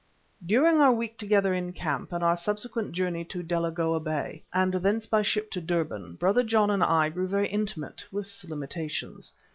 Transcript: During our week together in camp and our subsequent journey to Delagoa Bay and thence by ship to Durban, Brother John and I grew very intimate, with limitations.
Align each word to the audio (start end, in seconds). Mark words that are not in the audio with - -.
During 0.43 0.77
our 0.77 0.91
week 0.91 1.19
together 1.19 1.53
in 1.53 1.73
camp 1.73 2.11
and 2.11 2.23
our 2.23 2.35
subsequent 2.35 2.93
journey 2.93 3.23
to 3.25 3.43
Delagoa 3.43 3.99
Bay 3.99 4.43
and 4.51 4.73
thence 4.73 5.05
by 5.05 5.21
ship 5.21 5.51
to 5.51 5.61
Durban, 5.61 6.15
Brother 6.15 6.41
John 6.41 6.71
and 6.71 6.83
I 6.83 7.09
grew 7.09 7.27
very 7.27 7.49
intimate, 7.49 8.03
with 8.11 8.43
limitations. 8.45 9.31